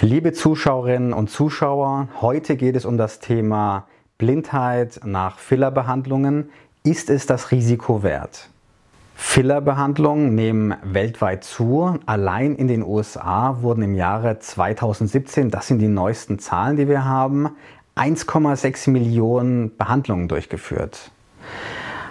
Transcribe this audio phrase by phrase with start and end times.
[0.00, 6.50] Liebe Zuschauerinnen und Zuschauer, heute geht es um das Thema Blindheit nach Fillerbehandlungen.
[6.84, 8.48] Ist es das Risiko wert?
[9.16, 11.98] Fillerbehandlungen nehmen weltweit zu.
[12.06, 17.04] Allein in den USA wurden im Jahre 2017, das sind die neuesten Zahlen, die wir
[17.04, 17.50] haben,
[17.96, 21.10] 1,6 Millionen Behandlungen durchgeführt.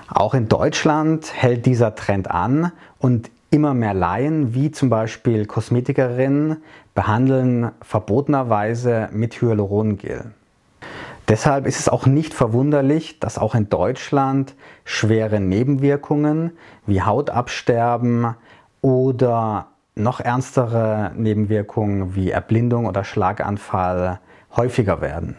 [0.09, 6.57] Auch in Deutschland hält dieser Trend an und immer mehr Laien, wie zum Beispiel Kosmetikerinnen,
[6.93, 10.31] behandeln verbotenerweise mit Hyalurongel.
[11.27, 16.51] Deshalb ist es auch nicht verwunderlich, dass auch in Deutschland schwere Nebenwirkungen
[16.85, 18.35] wie Hautabsterben
[18.81, 24.19] oder noch ernstere Nebenwirkungen wie Erblindung oder Schlaganfall
[24.55, 25.35] häufiger werden.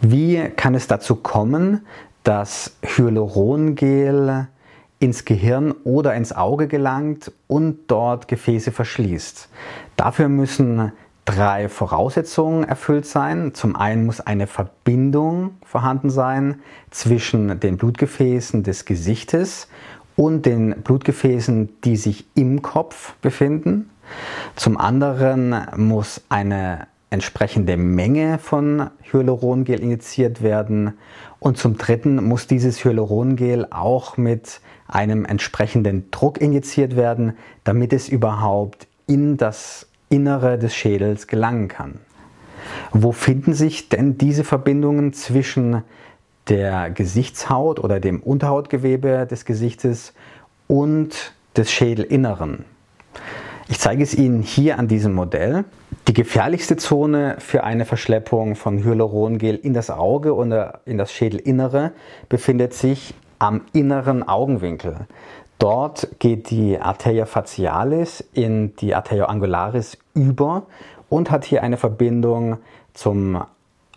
[0.00, 1.84] Wie kann es dazu kommen,
[2.22, 4.46] dass Hyalurongel
[5.02, 9.48] ins Gehirn oder ins Auge gelangt und dort Gefäße verschließt?
[9.96, 10.92] Dafür müssen
[11.24, 13.54] drei Voraussetzungen erfüllt sein.
[13.54, 19.68] Zum einen muss eine Verbindung vorhanden sein zwischen den Blutgefäßen des Gesichtes
[20.16, 23.90] und den Blutgefäßen, die sich im Kopf befinden.
[24.56, 30.94] Zum anderen muss eine entsprechende Menge von Hyalurongel injiziert werden
[31.42, 38.08] und zum dritten muss dieses Hyalurongel auch mit einem entsprechenden Druck injiziert werden, damit es
[38.08, 41.98] überhaupt in das Innere des Schädels gelangen kann.
[42.92, 45.82] Wo finden sich denn diese Verbindungen zwischen
[46.48, 50.14] der Gesichtshaut oder dem Unterhautgewebe des Gesichtes
[50.68, 52.64] und des Schädelinneren?
[53.72, 55.64] Ich zeige es Ihnen hier an diesem Modell.
[56.06, 61.92] Die gefährlichste Zone für eine Verschleppung von Hyalurongel in das Auge oder in das Schädelinnere
[62.28, 65.06] befindet sich am inneren Augenwinkel.
[65.58, 70.66] Dort geht die Arteria facialis in die Arteria angularis über
[71.08, 72.58] und hat hier eine Verbindung
[72.92, 73.42] zum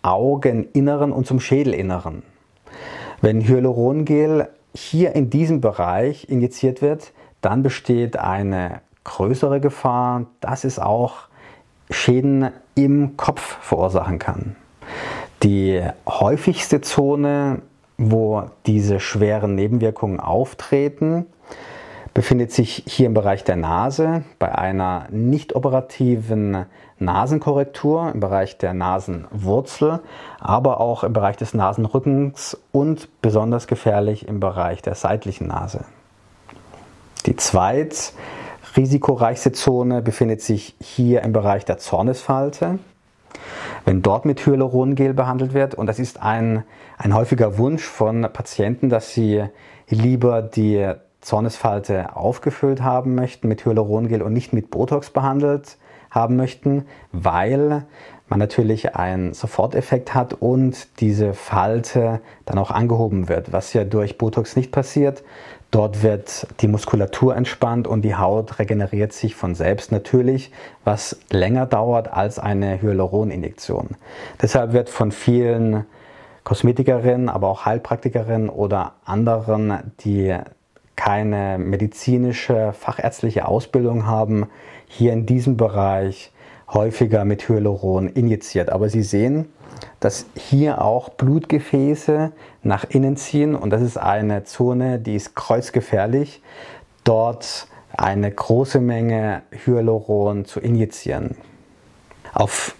[0.00, 2.22] Augeninneren und zum Schädelinneren.
[3.20, 7.12] Wenn Hyalurongel hier in diesem Bereich injiziert wird,
[7.42, 11.28] dann besteht eine größere Gefahr, dass es auch
[11.90, 14.56] Schäden im Kopf verursachen kann.
[15.42, 17.62] Die häufigste Zone,
[17.96, 21.26] wo diese schweren Nebenwirkungen auftreten,
[22.14, 26.66] befindet sich hier im Bereich der Nase bei einer nicht operativen
[26.98, 30.00] Nasenkorrektur im Bereich der Nasenwurzel,
[30.40, 35.84] aber auch im Bereich des Nasenrückens und besonders gefährlich im Bereich der seitlichen Nase.
[37.26, 38.14] Die zweit
[38.76, 42.78] risikoreichste Zone befindet sich hier im Bereich der Zornesfalte.
[43.84, 46.64] Wenn dort mit Hyalurongel behandelt wird, und das ist ein,
[46.98, 49.44] ein häufiger Wunsch von Patienten, dass sie
[49.88, 55.76] lieber die Zornesfalte aufgefüllt haben möchten mit Hyalurongel und nicht mit Botox behandelt
[56.10, 57.84] haben möchten, weil
[58.28, 64.18] man natürlich einen Soforteffekt hat und diese Falte dann auch angehoben wird, was ja durch
[64.18, 65.22] Botox nicht passiert.
[65.70, 70.52] Dort wird die Muskulatur entspannt und die Haut regeneriert sich von selbst natürlich,
[70.84, 73.90] was länger dauert als eine Hyaluroninjektion.
[74.40, 75.84] Deshalb wird von vielen
[76.44, 80.36] Kosmetikerinnen, aber auch Heilpraktikerinnen oder anderen, die
[80.94, 84.46] keine medizinische, fachärztliche Ausbildung haben,
[84.86, 86.32] hier in diesem Bereich
[86.72, 88.70] häufiger mit Hyaluron injiziert.
[88.70, 89.46] Aber Sie sehen,
[90.00, 92.32] dass hier auch Blutgefäße
[92.62, 96.42] nach innen ziehen und das ist eine Zone, die ist kreuzgefährlich,
[97.04, 101.36] dort eine große Menge Hyaluron zu injizieren.
[102.32, 102.74] Auf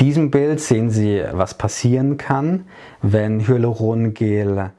[0.00, 2.66] diesem Bild sehen Sie, was passieren kann,
[3.02, 4.70] wenn Hyalurongel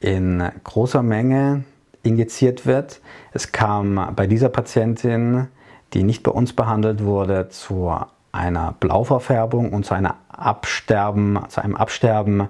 [0.00, 1.64] in großer Menge
[2.02, 3.00] injiziert wird.
[3.32, 5.48] Es kam bei dieser Patientin,
[5.92, 7.92] die nicht bei uns behandelt wurde, zu
[8.32, 12.48] einer Blauverfärbung und zu, einer Absterben, zu einem Absterben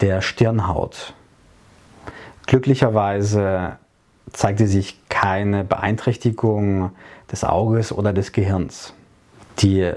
[0.00, 1.14] der Stirnhaut.
[2.46, 3.76] Glücklicherweise
[4.32, 6.92] zeigte sich keine Beeinträchtigung
[7.30, 8.94] des Auges oder des Gehirns.
[9.58, 9.92] Die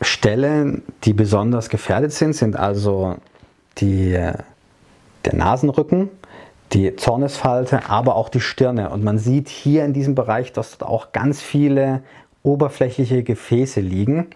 [0.00, 3.16] Stellen, die besonders gefährdet sind, sind also
[3.78, 4.12] die,
[5.24, 6.08] der Nasenrücken,
[6.72, 8.90] die Zornesfalte, aber auch die Stirne.
[8.90, 12.02] Und man sieht hier in diesem Bereich, dass dort auch ganz viele
[12.42, 14.28] oberflächliche Gefäße liegen.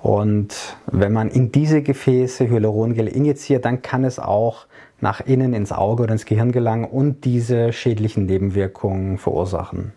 [0.00, 4.66] Und wenn man in diese Gefäße Hyalurongel injiziert, dann kann es auch
[5.00, 9.92] nach innen ins Auge oder ins Gehirn gelangen und diese schädlichen Nebenwirkungen verursachen.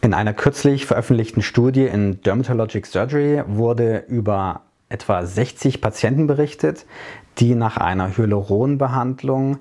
[0.00, 6.86] In einer kürzlich veröffentlichten Studie in Dermatologic Surgery wurde über etwa 60 Patienten berichtet,
[7.38, 9.58] die nach einer Hyaluronbehandlung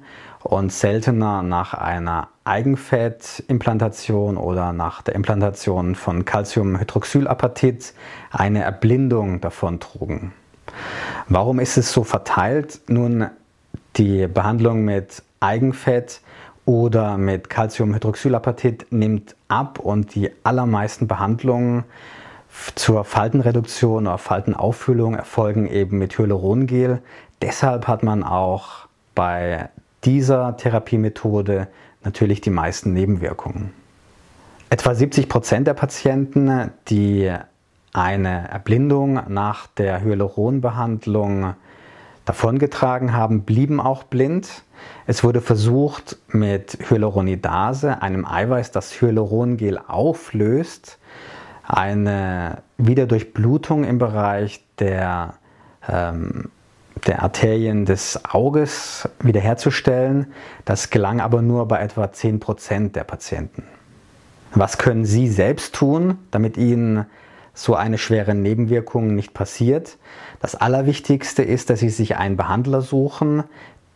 [0.47, 7.93] und seltener nach einer Eigenfettimplantation oder nach der Implantation von Calciumhydroxylapatit
[8.31, 10.31] eine Erblindung davontrugen.
[11.27, 12.79] Warum ist es so verteilt?
[12.87, 13.29] Nun,
[13.97, 16.21] die Behandlung mit Eigenfett
[16.65, 21.83] oder mit Calciumhydroxylapatit nimmt ab und die allermeisten Behandlungen
[22.75, 27.01] zur Faltenreduktion oder Faltenauffüllung erfolgen eben mit Hyalurongel.
[27.41, 29.69] Deshalb hat man auch bei
[30.07, 31.67] dieser Therapiemethode
[32.01, 33.73] natürlich die meisten Nebenwirkungen.
[34.69, 37.29] Etwa 70 Prozent der Patienten, die
[37.91, 41.55] eine Erblindung nach der Hyaluronbehandlung
[42.23, 44.63] davongetragen haben, blieben auch blind.
[45.07, 50.99] Es wurde versucht, mit Hyaluronidase, einem Eiweiß, das Hyalurongel auflöst,
[51.63, 55.33] eine Wiederdurchblutung im Bereich der,
[55.89, 56.49] ähm,
[57.05, 60.33] der Arterien des Auges wiederherzustellen.
[60.65, 63.63] Das gelang aber nur bei etwa 10% der Patienten.
[64.53, 67.05] Was können Sie selbst tun, damit Ihnen
[67.53, 69.97] so eine schwere Nebenwirkung nicht passiert?
[70.39, 73.43] Das Allerwichtigste ist, dass Sie sich einen Behandler suchen,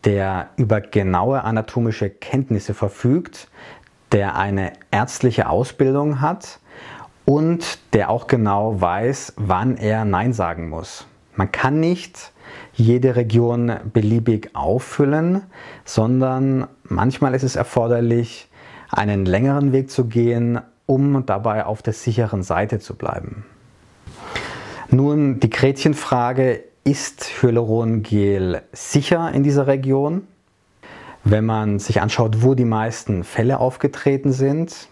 [0.04, 3.48] der über genaue anatomische Kenntnisse verfügt,
[4.10, 6.58] der eine ärztliche Ausbildung hat
[7.24, 11.06] und der auch genau weiß, wann er Nein sagen muss.
[11.34, 12.31] Man kann nicht
[12.74, 15.42] jede Region beliebig auffüllen,
[15.84, 18.48] sondern manchmal ist es erforderlich,
[18.90, 23.44] einen längeren Weg zu gehen, um dabei auf der sicheren Seite zu bleiben.
[24.90, 30.26] Nun die Gretchenfrage, ist Hyalurongel sicher in dieser Region?
[31.22, 34.88] Wenn man sich anschaut, wo die meisten Fälle aufgetreten sind,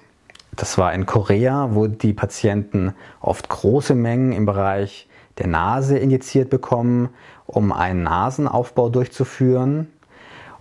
[0.54, 5.08] das war in Korea, wo die Patienten oft große Mengen im Bereich
[5.38, 7.10] der Nase injiziert bekommen,
[7.46, 9.88] um einen Nasenaufbau durchzuführen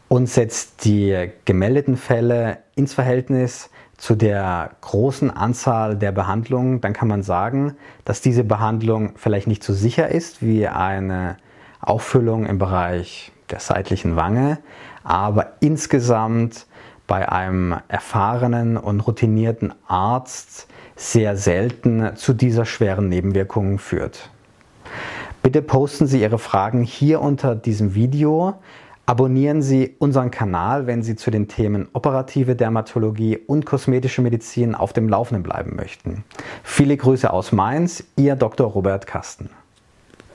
[0.08, 7.10] und setzt die gemeldeten Fälle ins Verhältnis zu der großen Anzahl der Behandlungen, dann kann
[7.10, 7.76] man sagen,
[8.06, 11.38] dass diese Behandlung vielleicht nicht so sicher ist wie eine
[11.82, 14.60] Auffüllung im Bereich der seitlichen Wange,
[15.04, 16.66] aber insgesamt
[17.08, 24.30] bei einem erfahrenen und routinierten Arzt sehr selten zu dieser schweren Nebenwirkung führt.
[25.42, 28.56] Bitte posten Sie Ihre Fragen hier unter diesem Video.
[29.06, 34.92] Abonnieren Sie unseren Kanal, wenn Sie zu den Themen operative Dermatologie und kosmetische Medizin auf
[34.92, 36.26] dem Laufenden bleiben möchten.
[36.64, 38.68] Viele Grüße aus Mainz, Ihr Dr.
[38.68, 39.50] Robert Kasten.